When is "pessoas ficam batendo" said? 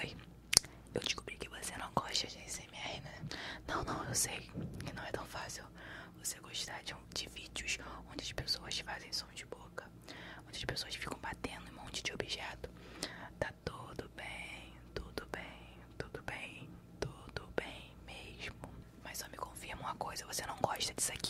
10.64-11.66